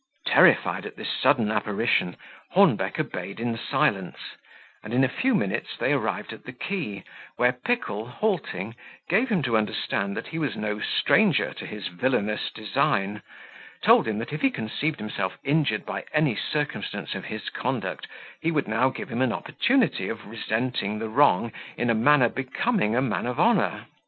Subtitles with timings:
[0.25, 2.15] Terrified at this sudden apparition,
[2.53, 4.17] Hornbeck obeyed in silence;
[4.83, 7.03] and, in a few minutes, they arrived at the quay,
[7.35, 8.73] where Pickle, halting,
[9.09, 13.21] gave him to understand that he was no stranger to his villainous design;
[13.83, 18.07] told him, that if he conceived himself injured by any circumstance of his conduct,
[18.41, 22.95] he would now give him an opportunity of resenting the wrong in a manner becoming
[22.95, 23.85] a man of honour.